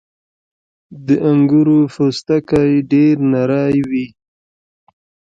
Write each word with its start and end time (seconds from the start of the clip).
•د 1.05 1.07
انګورو 1.29 1.79
پوستکی 1.93 2.71
ډېر 2.91 3.15
نری 3.31 3.79
وي. 3.89 4.07